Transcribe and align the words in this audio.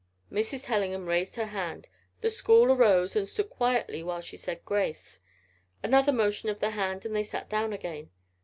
Mrs. 0.31 0.63
Tellingham 0.65 1.07
raised 1.07 1.35
her 1.35 1.45
hand. 1.45 1.87
The 2.21 2.31
school 2.31 2.71
arose 2.71 3.15
and 3.15 3.29
stood 3.29 3.51
quietly 3.51 4.01
while 4.01 4.21
she 4.21 4.35
said 4.35 4.65
grace. 4.65 5.19
Another 5.83 6.11
motion 6.11 6.49
of 6.49 6.59
the 6.59 6.71
hand, 6.71 7.05
and 7.05 7.15
they 7.15 7.23
sat 7.23 7.51
down 7.51 7.71
again. 7.71 8.09